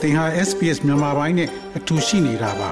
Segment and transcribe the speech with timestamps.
[0.00, 2.68] သင်ဟာ SPS မြန်မာပိုင်းနဲ့အတူရှိနေတာပါ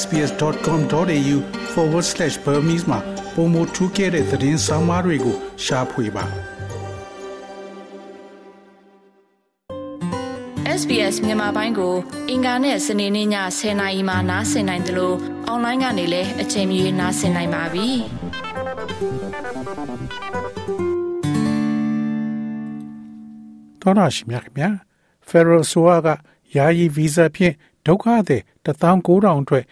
[0.00, 2.98] sbs.com.au/burmese မှာ
[3.34, 6.24] ပုံမထူးခဲ့တဲ့သတင်းစာမားတွေကိုရှားဖွေပါ
[10.80, 11.94] SBS မြန်မာပိုင်းကို
[12.30, 13.28] အင်ကာနဲ့စနေနေ့ည
[13.58, 15.16] 10:00နာရီမှနားဆင်နိုင်တယ်လို့
[15.46, 17.88] အွန်လိုင်းကနေလည်းအချိန်မီနားဆင်နိုင်ပါပြီ။
[23.82, 24.70] တော်ရရှိမြခင်ဗျာ
[25.28, 26.08] Federal ဆိုက
[26.55, 27.53] ယာယီဗီဇာဖြင့်
[27.85, 29.65] ဒုက္ခသည်19000အတွက်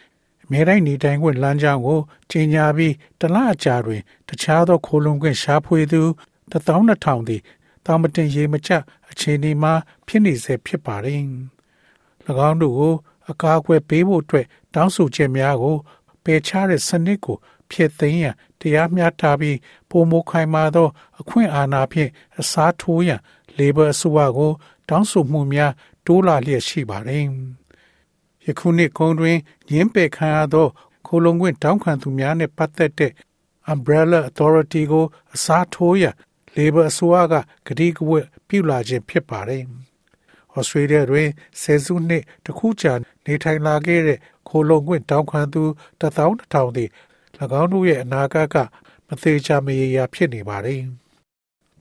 [0.43, 6.01] အမြဲတမ်းနေထိုင်ခွင့်လမ်းကြောင်းကိုကြီးညာပြီးတလအကြာတွင် တခြားသောခိုးလုံခွင့်ရှားဖွေသူ
[6.51, 7.41] 12000သည်
[7.85, 8.71] တောင်မတင်ရေမချ
[9.11, 9.73] အခြေအနေမှာ
[10.07, 11.21] ဖြစ်နေစေဖြစ်ပါတယ်။၎
[12.49, 12.93] င်းတို့ကို
[13.31, 15.75] အကာအကွယ်ပေးဖို့အတွက်တောင်းဆိုချက်များကို
[16.23, 17.37] ပယ်ချတဲ့စနစ်ကို
[17.71, 19.57] ဖျက်သိမ်းရန်တရားမျှထားပြီး
[19.89, 20.87] ပုံမခိုင်မာသော
[21.19, 23.21] အခွင့်အာဏာဖြင့်အစားထိုးရန်
[23.57, 24.51] Labor အစိုးရကို
[24.89, 25.71] တောင်းဆိုမှုများ
[26.05, 27.25] တိုးလာလျက်ရှိပါတယ်။
[28.45, 29.37] ယခုနှစ်ကုန်းတွင်
[29.69, 30.67] ညင်းပယ်ခံရသော
[31.07, 33.11] ခိုလုံခွင့်တောင်းခံသူများနှင့်ပတ်သက်တဲ့
[33.73, 36.15] Umbrella Authority ကိုအစားထိုးရန်
[36.55, 37.33] Labor အစိုးရက
[37.67, 39.63] ကတိကဝတ်ပြုလာခြင်းဖြစ်ပါတယ်။
[40.57, 41.29] Australia တွင်
[41.61, 42.93] ဆယ်စုနှစ်တစ်ခုကြာ
[43.25, 45.63] နေထိုင်လာခဲ့တဲ့ခိုလုံခွင့်တောင်းခံသူ
[45.99, 46.89] တထောင်ထောင်သည်၎
[47.61, 48.55] င်းတို့ရဲ့အနာဂတ်က
[49.07, 50.81] မသေးချာမရေရာဖြစ်နေပါတယ်။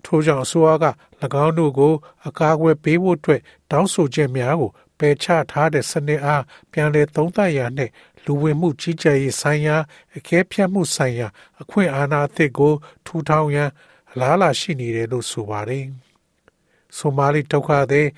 [0.05, 0.86] ထို့ကြောင့်အစိုးရက၎
[1.45, 1.92] င်းတို့ကို
[2.28, 7.92] အကာအကွယ်ပေးဖို့အတွက်တောင်းဆိုချက်များကိုပယ်ချထားတဲ့စနစ်အားပြန်လည်သုံးသပ်ရနှင့်
[8.25, 9.77] လူဝင်မှုကြီးကြပ်ရေးဆိုင်ရာ
[10.17, 11.28] အကဲဖြတ်မှုဆိုင်ရာ
[11.61, 12.73] အခွင့်အာဏာအသစ်ကို
[13.06, 13.70] ထူထောင်ရန်
[14.11, 15.86] အလားအလာရှိနေတယ်လို့ဆိုပါတယ်။
[16.97, 18.08] ဆိုမာလီဒုက္ခသည်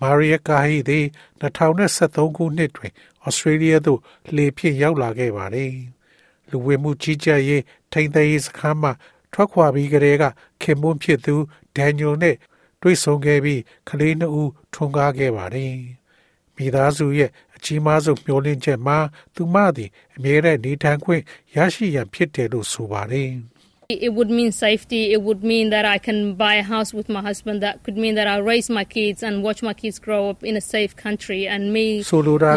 [0.00, 1.04] မာရီယာကာဟီသည်
[1.40, 2.92] 2023ခုနှစ်တွင်
[3.24, 4.00] ဩစတြေးလျသို့
[4.36, 5.72] လေဖြင့်ရောက်လာခဲ့ပါတယ်။
[6.50, 7.62] လူဝင်မှုကြီးကြပ်ရေး
[7.92, 8.90] ထိန်းသိမ်းရေးစခန်းမှ
[9.34, 10.24] ထွက်ခွာပြီးကလေးက
[10.62, 11.34] ခင်မွန်းဖြစ်သူ
[11.76, 12.36] ဒန်နီယယ်နဲ့
[12.82, 15.74] တွေ့ဆုံခဲ့ပြီးကလေးနှစ်ဦးထွန်းကားခဲ့ပါတယ်။
[16.56, 18.98] မိသားစုရဲ့အကြီးမားဆုံးမျှော်လင့်ချက်မှာ
[19.34, 21.22] သူမသည်အမြဲတမ်းနေထိုင်ခွင့်
[21.56, 23.30] ရရှိရန်ဖြစ်တယ်လို့ဆိုပါတယ်။
[24.06, 25.12] It would mean safety.
[25.12, 27.56] It would mean that I can buy a house with my husband.
[27.66, 30.56] That could mean that I raise my kids and watch my kids grow up in
[30.56, 31.86] a safe country and me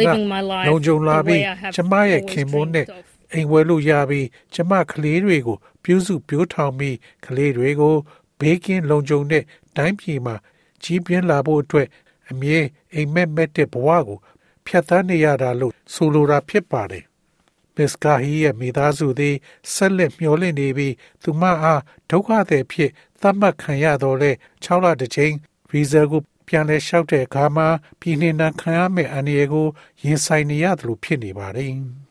[0.04, 3.17] living my life လုံခြုံလာ the ပြီး way I have ကျမရဲ့ always ခင်မွန်းနဲ့ dreamed of.
[3.34, 6.96] အိမ်ဝယ်လို့ရပြီးကျမကလေးတွေကိုပြုစုပြိုးထောင်ပြီး
[7.26, 7.96] ကလေးတွေကို
[8.40, 9.44] ဘေးကင်းလုံခြုံတဲ့
[9.78, 10.36] တိုင်းပြည်မှာ
[10.84, 11.88] ကြီးပြင်းလာဖို့အတွက်
[12.30, 12.60] အမြဲ
[12.94, 14.20] အိမ်မက်မက်တဲ့ဘဝကို
[14.66, 17.06] ဖြတ်သန်းနေရတာလို့ဆိုလိုတာဖြစ်ပါတယ်။
[17.76, 19.36] မစ္စကာဟီရဲ့မိသားစုသည်
[19.74, 20.94] ဆက်လက်မျှော်လင့်နေပြီး
[21.24, 24.32] သူမအားဒုက္ခသည်ဖြစ်သတ်မှတ်ခံရတော့လေ
[24.64, 25.34] 6လတစ်ချိန်
[25.70, 27.68] ဗီဇာကိုပြန်လဲလျှောက်တဲ့အခါမှာ
[28.00, 29.68] ပြည်နှင်နာခံရမယ့်အန္တရာယ်ကို
[30.04, 31.74] ရင်ဆိုင်နေရတယ်လို့ဖြစ်နေပါတယ်။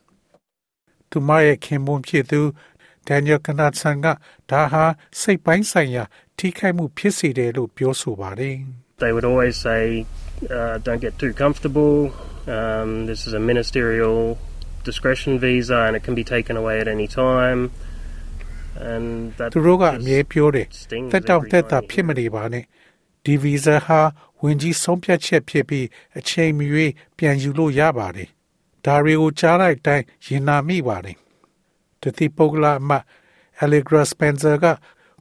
[1.11, 2.41] သူမရဲ့ခင်ပွန်းဖြစ်သူ
[3.07, 4.07] ဒန်နီယယ်ကနတ်ဆန်က
[4.51, 4.83] ဒါဟာ
[5.19, 6.03] စိတ်ပိုင်းဆိုင်ရာ
[6.37, 8.57] ထိခိုက်မှုဖြစ်စေတယ်လို့ပြောဆိုပါတယ်။
[9.03, 9.81] They would always say,
[10.57, 11.95] uh, don't get too comfortable.
[12.57, 14.19] Um, this is a ministerial
[14.89, 17.61] discretion visa and it can be taken away at any time.
[18.91, 19.07] And
[19.37, 22.63] that သူတို့ကအမြဲ just ပြောတယ် stings တက်တောင့် every တက်တာ time you ဖြစ်မ hear နေပါနဲ့
[23.25, 24.01] ဒီဗီဇာဟာ
[24.41, 25.85] ဝင်ကြီးဆုံးဖြတ်ချက်ဖြစ်ပြီး
[26.19, 26.65] အချိန်မီ၍
[27.17, 28.29] ပြန်ယူလို့ရပါတယ်
[28.87, 31.17] ဒါတွေကိုကြားလိုက်တိုင်းရင်နာမိပါတယ်
[32.01, 33.03] တတိပုဂ္ဂလအမတ်
[33.63, 34.65] Allegra Spencer က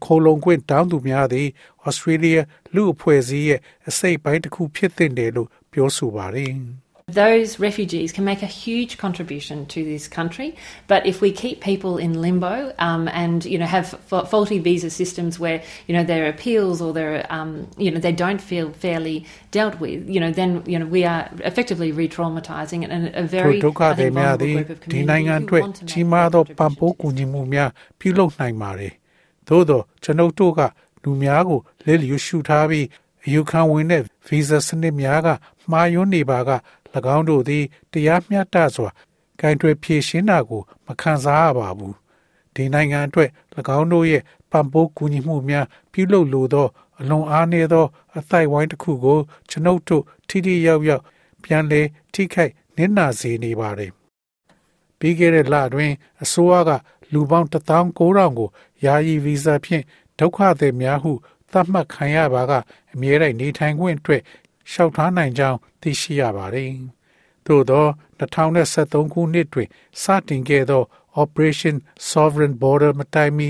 [0.05, 1.49] ခိုလုံခွင့်တောင်းသူများသည်
[1.89, 2.41] Australia
[2.75, 6.53] လူအဖွဲ့အစည်းရဲ့အစိတ်ပိုင်းတစ်ခုဖြစ်တဲ့တယ်လို့ပြောဆိုပါတယ်
[7.08, 10.56] Those refugees can make a huge contribution to this country,
[10.88, 14.90] but if we keep people in limbo um, and you know have fa- faulty visa
[14.90, 18.40] systems where you know there are appeals or there are um, you know they don't
[18.40, 23.10] feel fairly dealt with, you know then you know we are effectively re-traumatizing and a
[23.12, 25.44] ထို very ဒုက္ခ I သည် think များ vulnerable သည် group of ဒီ community နိုင်ငံ who
[25.46, 28.94] အတွက် want to make ကြီးမား that သောပံ့ contribution ပိုးကူညီမှုများပြုလုပ်နိုင်ပါတယ်။
[29.48, 30.62] သို့သောကျွန်ုပ်တို့က
[31.04, 32.86] လူများကိုလက်လျူရှုထားပြီး
[33.26, 35.28] အယူခံဝင်တဲ့ဗီဇာစနစ်များက
[35.72, 36.52] မှားယွင်းနေပါက၎
[37.15, 38.91] င်းတို့သည်တရားမျှတစွာ
[39.41, 41.95] ကင်တွယ်ဖြည့်ရှင်းတာကို မခံစားရပါဘူး။
[42.55, 43.31] ဒီနိုင်ငံအတွက်၎
[43.79, 46.69] င်းတို့ရဲ့ပံ့ပိုးကူညီမှုများပြုလုပ်လိုသော
[47.01, 47.87] အလွန်အားနည်းသော
[48.17, 49.19] အသိုက်ဝိုင်းတစ်ခုကို
[49.51, 51.03] ကျွန်ုပ်တို့ထိထိရောက်ရောက်
[51.43, 53.93] ပြန်လည်ထိခိုက်နစ်နာစေနေပါတယ်။
[54.99, 55.93] ပြီးခဲ့တဲ့လတွင်
[56.23, 56.71] အစိုးရက
[57.13, 58.49] လူပေါင်း19000ကို
[58.85, 59.85] ယာယီဗီဇာဖြင့်
[60.19, 61.13] ဒုက္ခသည်များဟု
[61.53, 62.53] သတ်မှတ်ခံရပါက
[62.93, 64.23] အမြဲတမ်းနေထိုင်ခွင့်အတွက်
[64.71, 66.73] လျှောက်ထားနိုင်ကြောင်းသိရှိရပါတယ်။
[67.47, 67.87] သို့သော
[68.19, 69.69] 2023ခုနှစ်တွင်
[70.03, 70.83] စတင်ခဲ့သော
[71.23, 71.77] Operation
[72.11, 73.49] Sovereign Border မတိုင်မီ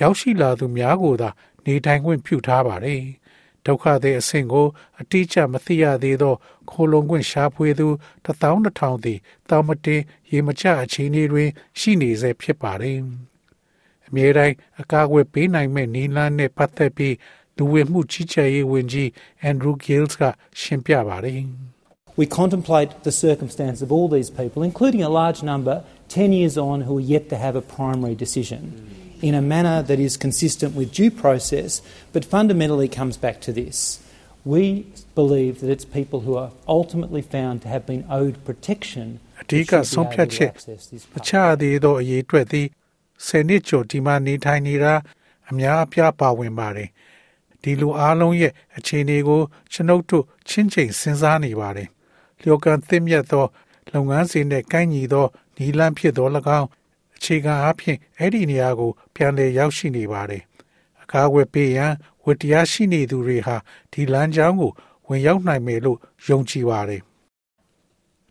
[0.00, 1.30] ရောက်ရှိလာသူများကိုသာ
[1.64, 3.02] နေထိုင်ခွင့်ပြုထားပါတယ်။
[3.66, 4.66] ဒုက္ခသည်အဆင့်ကို
[5.00, 6.34] အတိအကျမသိရသေးသော
[6.70, 7.88] ခိုလုံခွင့်ရှာဖွေသူ
[8.24, 9.18] 12000သည်
[9.48, 11.48] တောင်မတင်ရေမချအခြေအနေတွင်
[11.78, 12.98] ရှိနေဆဲဖြစ်ပါတယ်။
[14.06, 17.14] အမြဲတမ်းအကာအကွယ်ပေးနိုင်မဲ့နီလန်းနဲ့ပတ်သက်ပြီး
[17.57, 19.09] လူဝင်မှုကြီးကြပ်ရေးဝန်ကြီး
[19.43, 20.23] အန်ဒရူးဂီးလ်စ်က
[20.59, 21.41] ရှင်းပြပါတယ်။
[22.21, 25.75] We contemplate the circumstance of all these people, including a large number
[26.09, 28.61] 10 years on who are yet to have a primary decision,
[29.21, 31.81] in a manner that is consistent with due process,
[32.13, 33.99] but fundamentally comes back to this.
[34.43, 39.07] We believe that it's people who are ultimately found to have been owed protection
[39.41, 40.51] အဓိကဆုံးဖြတ်ချက်
[41.15, 41.31] မချ
[41.61, 42.67] သေးသောအရေးအတွက်သည်
[43.25, 44.93] ဆယ်နှစ်ကျော်ဒီမှာနေထိုင်နေတာ
[45.49, 46.89] အများအပြားပါဝင်ပါတယ်
[47.66, 49.42] ဒီလိုအားလုံးရဲ့အခြေအနေကို
[49.72, 51.88] ကျွန်ုပ်တို့ချင်းချင်းစဉ်းစားနေပါတယ်
[52.42, 53.46] လျော်ကန်သင့်မြတ်သော
[53.92, 55.26] လုပ်ငန်းစဉ်နဲ့ကိုင်းညီသော
[55.56, 56.28] နီလန်းဖြစ်သော၎
[56.58, 56.68] င်း
[57.16, 60.42] အခြေခံအားဖြင့်အဲ့ဒီနေရာကို ပြန်လည်ရောက်ရှိနေပါတယ်
[61.02, 61.92] အကားဝယ်ပေးရန်
[62.24, 63.56] ဝတ္တရားရှိနေသူတွေဟာ
[63.92, 64.72] ဒီလမ်းကြောင်းကို
[65.06, 65.98] ဝင်ရောက်နိုင်မယ်လို့
[66.28, 67.02] ယုံကြည်ပါတယ်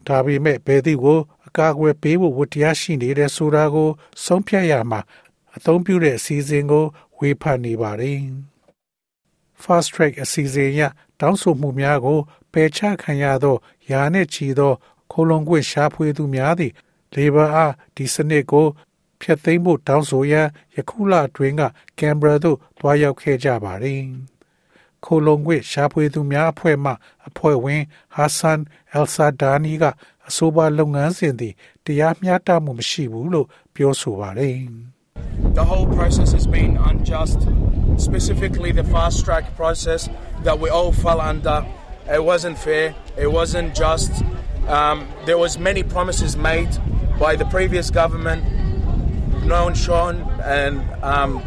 [0.07, 3.89] ဒါပေမဲ့ဘယ်သူကိုအကာအကွယ်ပေးဖို့ဝတ္တရားရှိနေတဲ့ဆိုတာကို
[4.23, 4.99] ဆုံးဖြတ်ရမှာ
[5.55, 6.85] အသုံးပြုတဲ့အစီအစဉ်ကို
[7.17, 8.19] ဝေဖန်နေပါတယ်။
[9.63, 10.81] Fast Track အစီအစဉ်ရ
[11.19, 12.19] တောင်းဆိုမှုများကို
[12.53, 13.55] ပယ်ချခံရသော
[13.91, 14.73] ယာနဲ့ချီသော
[15.11, 16.73] ခိုလုံခွင့်ရှာဖွေသူများသည်
[17.15, 18.67] Labor အားဒီစနစ်ကို
[19.21, 21.61] ဖျက်သိမ်းဖို့တောင်းဆိုရန်ယခုလအတွင်းက
[21.99, 24.01] ကင်ဘရာသို့တွားရောက်ခဲ့ကြပါတယ်။
[25.03, 26.91] ခိုလုံခွင့်ရှာဖွေသူများအဖွဲ့မှ
[27.27, 27.83] အဖွဲ့ဝင်
[28.15, 28.59] ဟာဆန်
[28.91, 29.83] အယ်ဆာဒါနီက
[30.27, 31.53] အဆိုပါလုပ်ငန်းစဉ်သည်
[31.85, 34.57] တရားမျှတမှုမရှိဘူးလို့ပြောဆိုပါတယ်။
[35.59, 37.39] The whole process has been unjust,
[37.98, 40.08] specifically the fast track process
[40.42, 41.66] that we all fell under.
[42.08, 44.24] It wasn't fair, it wasn't just.
[44.68, 46.70] Um, there was many promises made
[47.18, 48.44] by the previous government,
[49.44, 51.42] known shown, and um,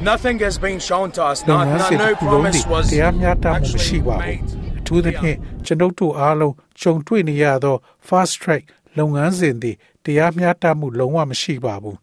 [0.00, 1.46] nothing has been shown to us.
[1.46, 4.44] No, no, no promise was actually made.
[4.86, 7.76] ထူးသဖြင့်ကျွန်ုပ်တို့အားလုံးကြုံတွေ့နေရသော
[8.08, 8.64] fast track
[8.98, 11.98] လုပ်ငန်းစဉ်သည်တရားမျှတမှုလုံးဝမရှိပါဘူး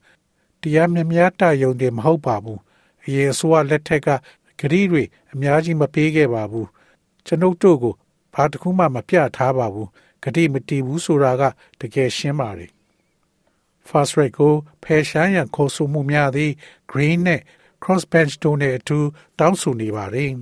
[0.62, 2.60] တရားမျှမျှတယုံတယ်မဟုတ်ပါဘူး
[3.05, 4.09] အရင်အစိုးရလက်ထက်က
[4.61, 5.03] ဂရီတွေ
[5.33, 6.69] အများကြီးမပေးခဲ့ပါဘူး
[7.27, 7.95] ကျွန်ုပ်တို့ကို
[8.35, 9.89] ဘာတစ်ခုမှမပြထားပါဘူး
[10.23, 11.43] ဂရီမတီးဘူးဆိုတာက
[11.81, 12.71] တကယ်ရှင်းပါတယ်
[13.89, 16.53] fast track ကိုဖယ်ရှားရန်ခေါ်ဆိုမှုများသည်
[16.91, 17.41] green နဲ့
[17.83, 18.99] cross bench တို့နဲ့အတူ
[19.39, 20.33] တောင်းဆိုနေပါတယ်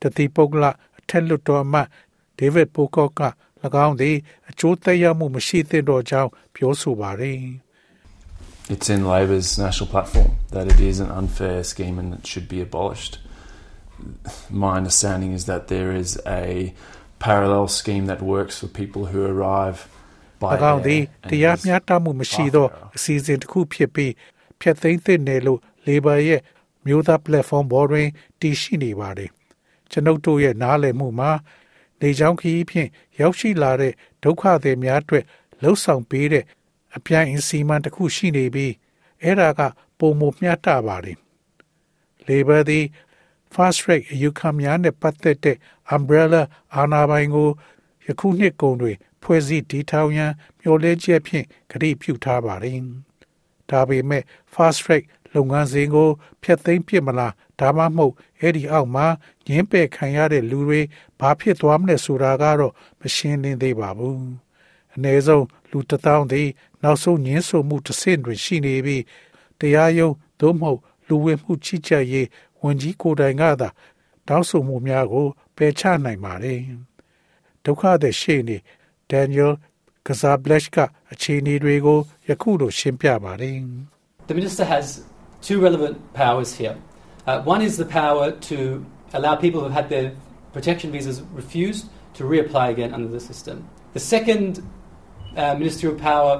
[0.00, 0.64] တတိပုဂ္ဂလ
[1.08, 1.80] ထက်လွတ်တော်မှ
[2.38, 3.22] ဒေးဗစ်ပိုကော့က၎
[3.86, 4.16] င်းသည်
[4.48, 7.40] အကျိုးသက်ရောက်မှုမရှိသင့်တော့ကြောင်းပြောဆိုပါတယ်
[8.73, 12.61] It's in Labor's national platform that it is an unfair scheme and it should be
[12.61, 13.13] abolished.
[14.49, 16.73] My understanding is that there is a
[17.19, 19.77] parallel scheme that works for people who arrive
[20.39, 21.01] by ၎င်းသည်
[21.31, 24.13] တရားမျှတမှုမရှိသောအစီအစဉ်တစ်ခုဖြစ်ပြီး
[24.61, 26.41] ဖျက်သိမ်းသင့်တယ်လို့ Labor ရဲ့
[26.85, 28.07] မျိုးသား platform ပေါ်တွင်
[28.41, 29.29] တည်ရှိနေပါတယ်
[29.91, 31.31] ကျွန်ုပ်တို့ရဲ့နားလည်မှုမှာ
[32.01, 32.89] နေချောင်းခီးဖြင့်
[33.19, 33.93] ရောက်ရှိလာတဲ့
[34.23, 35.25] ဒုက္ခသည်များအတွက်
[35.61, 36.43] လှုပ်ဆောင်ပေးတဲ့
[36.96, 38.72] အပြိုင်အစီအမံတစ်ခုရှိနေပြီး
[39.22, 39.60] အဲ့ဒါက
[39.98, 41.18] ပုံမမျှတပါတယ်။
[42.28, 42.84] Labor သည်
[43.54, 45.56] fast track အယူခံများနဲ့ပတ်သက်တဲ့
[45.94, 46.42] umbrella
[46.74, 47.48] အာဏာပိုင်ကို
[48.06, 52.80] ယခုနှစ်ကုန်တွင် ဖွဲ့စည်းတည်ထောင်ရန်မျှော်လင့်ချက်ဖြင့်ကတိပြုထားပါတယ်။
[53.70, 54.22] ဒါပေမဲ့
[54.54, 55.04] fast track
[55.34, 56.08] လုပ်ငန်းစဉ်ကို
[56.42, 59.06] ဖျက်သိမ်းပစ်မလားဒါမှမဟုတ်အဲ့ဒီအောက်မှာ
[59.46, 60.80] ငင်းပယ်ခံရတဲ့လူတွေ
[61.20, 64.20] ဘာဖြစ်သွားမလဲဆိုတာကတော့မရှင်းလင်းသေးပါဘူး
[64.94, 66.47] အ ਨੇ ဆုံး လူတထောင်သည်
[66.83, 69.03] နောက်ဆုံးညင်းဆိုမှုတစ်ဆင့်တွင်ရှိနေပြီး
[69.59, 72.27] တရားရုံးသို့မဟုတ်လူဝင်မှုကြီးကြပ်ရေး
[72.61, 73.69] ဝန်ကြီးကိုယ်တိုင်ကသာ
[74.27, 76.59] တောင်းဆိုမှုများကိုပယ်ချနိုင်ပါတယ်
[77.65, 78.57] ဒုက္ခသည်ရှေ့နေ
[79.09, 79.53] ဒန်နီယယ်
[80.07, 80.77] ကစားဘလက်က
[81.13, 83.57] အခြေအနေတွေကိုယခုလိုရှင်းပြပါတယ်
[84.29, 84.85] The minister has
[85.47, 86.75] two relevant powers here.
[87.27, 88.57] Uh, one is the power to
[89.17, 90.07] allow people who've had their
[90.55, 91.83] protection visas refused
[92.15, 93.55] to reapply again under the system.
[93.93, 94.63] The second
[95.36, 96.34] uh, ministerial power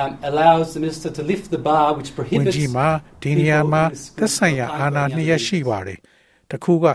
[0.00, 2.88] um, allows the minister to lift the bar which prohibits ဝန်ကြီးမှာ
[3.22, 3.82] ဒီနေရာမှာ
[4.18, 5.98] သက်ဆိုင်ရာအာဏာနှစ်ရပ်ရှိပါတယ်။
[6.50, 6.86] တစ်ခုက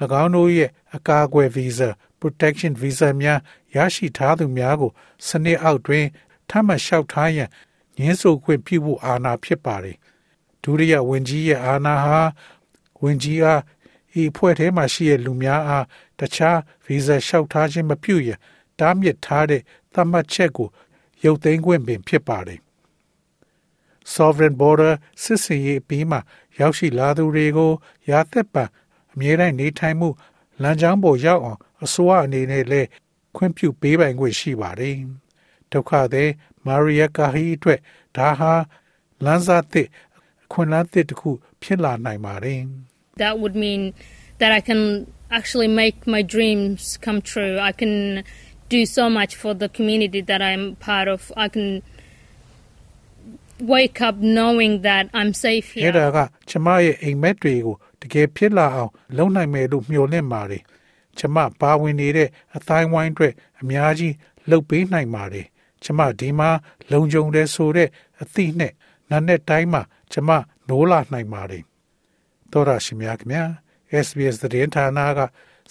[0.22, 3.38] ၎င်းတို့ရဲ့အကာအကွယ် visa protection visa များ
[3.76, 4.90] ရရှိထားသူများကို
[5.26, 6.06] စနစ်အောက်တွင်
[6.50, 7.48] ထပ်မလျှောက်ထားရန်
[7.98, 9.96] ညှင်းဆိုခွင့်ပြုဖို့အာဏာဖြစ်ပါတယ်။
[10.62, 12.20] ဒုတိယဝန်ကြီးရဲ့အာဏာဟာ
[13.02, 13.60] ဝင်ကြီးအား
[14.22, 15.84] ဤဖွဲ့ထဲမှာရှိတဲ့လူများအား
[16.20, 18.30] တခြားဗီဇာလျှောက်ထားခြင်းမပြုရ
[18.80, 19.62] တားမြစ်ထားတဲ့
[19.94, 20.68] သတ်မှတ်ချက်ကို
[21.26, 22.60] ရုပ်သိမ်းခွင့်ပင်ဖြစ်ပါတယ်။
[24.14, 26.18] Sovereign Border စစ်စင်ရေးပြီးမှ
[26.58, 27.72] ရောက်ရှိလာသူတွေကို
[28.10, 28.64] ရာသက်ပံ
[29.12, 30.08] အမြဲတမ်းနေထိုင်မှု
[30.62, 32.88] လမ်းကြောင်းပေါ်ရောက်အောင်အစိုးရအနေနဲ့လည်း
[33.36, 34.96] ခွင့်ပြုပေးပိုင်ခွင့်ရှိပါတယ်။
[35.72, 36.30] ဒုက္ခသည်
[36.66, 37.80] မာရီယာကာဟီအတွက်
[38.16, 38.52] ဒါဟာ
[39.24, 39.88] လမ်းစာသစ်
[40.44, 41.30] အခွင့်အလမ်းသစ်တစ်ခု
[41.62, 42.60] ဖြစ်လာနိုင်ပါတယ်။
[43.22, 43.82] that would mean
[44.40, 44.82] that I can
[45.38, 47.54] actually make my dreams come true.
[47.70, 47.94] I can
[48.74, 51.20] do so much for the community that I'm part of.
[51.36, 51.82] I can
[53.74, 55.84] wake up knowing that I'm safe here.
[55.86, 56.18] အဲ့ဒါက
[56.50, 60.62] ကျမရဲ့အိမ်မက်တွေကိုတကယ်ဖြစ်လာအောင်လုပ်နိုင်မယ်လို့မျှော်လင့်ပါတယ်။
[61.18, 64.14] ကျမပါဝင်နေတဲ့အတိုင်းဝိုင်းအတွက်အများကြီး
[64.48, 65.46] လှုပ်ပေးနိုင်ပါတယ်
[65.84, 66.50] ကျမဒီမှာ
[66.92, 67.88] လုံခြုံတယ်ဆိုတဲ့
[68.22, 68.72] အသည့်နဲ့
[69.10, 69.82] နာနဲ့တိုင်းမှာ
[70.12, 70.30] ကျမ
[70.68, 71.62] နိုးလာနိုင်ပါတယ်
[72.52, 73.44] တော်ရရှိမြခင်ဗျာ
[74.04, 75.20] SBS သတင်းဌာနက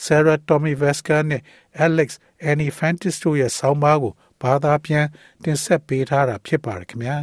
[0.05, 1.41] Sarah Tommy Veska နဲ့
[1.85, 2.09] Alex
[2.49, 5.05] Annie Fantis တို့ရဲ့ဆောင်းပါးကိုဘာသာပြန်
[5.43, 7.17] တင်ဆက်ပေးထားတာဖြစ်ပါတယ်ခင်ဗျာ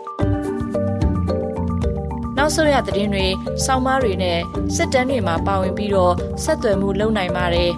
[2.36, 3.26] နောက်ဆုံးရသတင်းတွေ၊
[3.64, 4.40] စောင်းမားတွေနဲ့
[4.76, 7.70] စစ်တမ်းတွေမှာပါဝင်ပြီးတော့ဆက်သွယ်မှုလုပ်နိုင်ပါတယ်